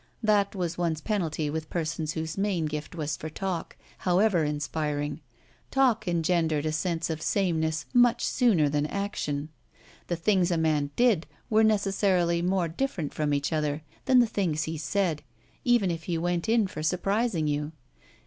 [0.23, 5.21] That was one's penalty with persons whose main gift was for talk, however inspiring;
[5.69, 9.49] talk engendered a sense of sameness much sooner than action.
[10.07, 14.63] The things a man did were necessarily more different from each other than the things
[14.63, 15.21] he said,
[15.63, 17.71] even if he went in for surprising you.